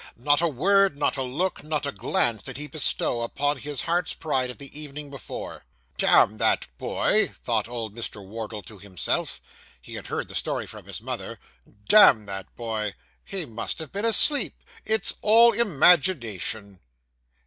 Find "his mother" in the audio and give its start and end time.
10.87-11.37